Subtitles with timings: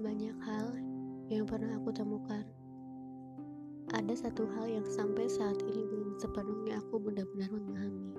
[0.00, 0.72] banyak hal
[1.28, 2.48] yang pernah aku temukan,
[3.92, 8.16] ada satu hal yang sampai saat ini belum sepenuhnya aku benar-benar memahami.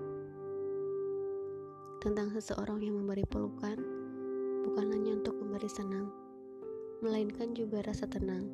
[1.98, 3.73] Tentang seseorang yang memberi pelukan,
[4.70, 6.14] bukan hanya untuk memberi senang,
[7.02, 8.46] melainkan juga rasa tenang.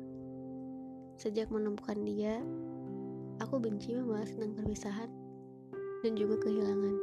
[1.20, 2.40] Sejak menemukan dia,
[3.44, 5.12] aku benci membahas tentang perpisahan
[6.00, 6.96] dan juga kehilangan.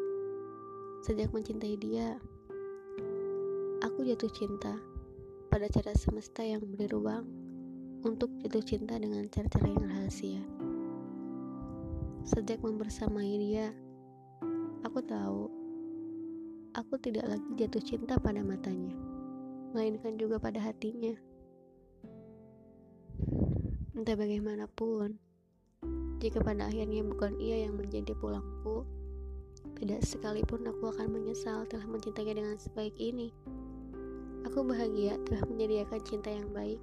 [1.05, 2.17] Sejak mencintai dia,
[3.85, 4.88] aku jatuh cinta
[5.49, 7.26] pada cara semesta yang memberi ruang
[8.05, 10.41] untuk jatuh cinta dengan cara-cara yang rahasia.
[12.21, 13.73] Sejak membersamai dia,
[14.85, 15.49] aku tahu
[16.77, 18.93] aku tidak lagi jatuh cinta pada matanya,
[19.73, 21.17] melainkan juga pada hatinya.
[23.98, 25.18] Entah bagaimanapun,
[26.21, 28.85] jika pada akhirnya bukan ia yang menjadi pulangku,
[29.82, 33.34] tidak sekalipun aku akan menyesal telah mencintainya dengan sebaik ini.
[34.49, 36.81] Aku bahagia telah menyediakan cinta yang baik,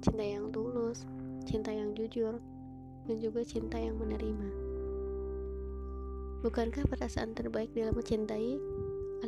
[0.00, 1.04] cinta yang tulus,
[1.44, 2.40] cinta yang jujur,
[3.04, 4.48] dan juga cinta yang menerima.
[6.40, 8.56] Bukankah perasaan terbaik dalam mencintai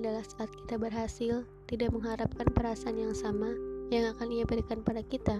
[0.00, 3.52] adalah saat kita berhasil tidak mengharapkan perasaan yang sama
[3.92, 5.36] yang akan ia berikan pada kita?